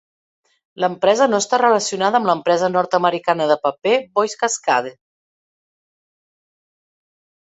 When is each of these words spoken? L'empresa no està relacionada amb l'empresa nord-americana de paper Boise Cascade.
L'empresa 0.83 1.25
no 1.33 1.39
està 1.43 1.57
relacionada 1.61 2.19
amb 2.19 2.29
l'empresa 2.29 2.69
nord-americana 2.71 3.47
de 3.51 3.59
paper 3.65 3.93
Boise 4.19 4.41
Cascade. 4.41 4.95